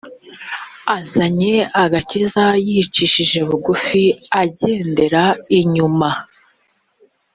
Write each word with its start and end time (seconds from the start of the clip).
azanye 0.97 1.53
agakiza 1.83 2.43
yicishije 2.67 3.39
bugufi 3.47 4.03
agendera 4.41 5.23
inyuma 5.59 6.09